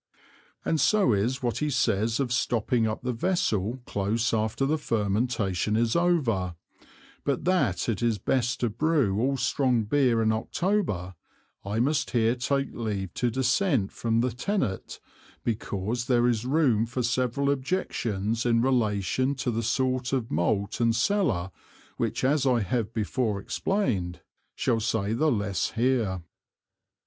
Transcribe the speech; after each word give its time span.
And 0.65 0.81
so 0.81 1.13
is 1.13 1.43
what 1.43 1.59
he 1.59 1.69
says 1.69 2.19
of 2.19 2.33
stopping 2.33 2.87
up 2.87 3.03
the 3.03 3.13
Vessel 3.13 3.83
close 3.85 4.33
after 4.33 4.65
the 4.65 4.79
Fermentation 4.79 5.75
is 5.75 5.95
over; 5.95 6.55
but 7.23 7.45
that 7.45 7.87
it 7.87 8.01
is 8.01 8.17
best 8.17 8.61
to 8.61 8.71
Brew 8.71 9.19
all 9.21 9.37
strong 9.37 9.83
Beer 9.83 10.19
in 10.23 10.31
October, 10.31 11.13
I 11.63 11.79
must 11.79 12.09
here 12.09 12.33
take 12.33 12.73
leave 12.73 13.13
to 13.13 13.29
dissent 13.29 13.91
from 13.91 14.21
the 14.21 14.31
Tenet, 14.31 14.99
because 15.43 16.05
there 16.05 16.27
is 16.27 16.47
room 16.47 16.87
for 16.87 17.03
several 17.03 17.51
Objections 17.51 18.43
in 18.43 18.59
relation 18.63 19.35
to 19.35 19.51
the 19.51 19.61
sort 19.61 20.13
of 20.13 20.31
Malt 20.31 20.79
and 20.81 20.95
Cellar, 20.95 21.51
which 21.97 22.23
as 22.23 22.47
I 22.47 22.61
have 22.61 22.91
before 22.91 23.39
explained, 23.39 24.21
shall 24.55 24.79
say 24.79 25.13
the 25.13 25.31
less 25.31 25.73
here. 25.73 26.23